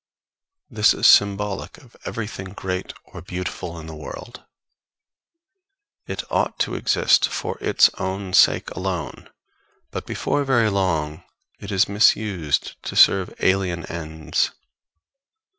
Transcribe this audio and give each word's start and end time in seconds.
This 0.67 0.95
is 0.95 1.05
symbolic 1.05 1.77
of 1.77 1.95
everything 2.05 2.53
great 2.53 2.91
or 3.03 3.21
beautiful 3.21 3.77
in 3.79 3.85
the 3.85 3.93
world. 3.93 4.43
It 6.07 6.23
ought 6.31 6.57
to 6.61 6.73
exist 6.73 7.29
for 7.29 7.59
its 7.61 7.91
own 7.99 8.33
sake 8.33 8.71
alone, 8.71 9.29
but 9.91 10.07
before 10.07 10.43
very 10.43 10.71
long 10.71 11.23
it 11.59 11.71
is 11.71 11.87
misused 11.87 12.81
to 12.81 12.95
serve 12.95 13.31
alien 13.41 13.85
ends. 13.91 14.49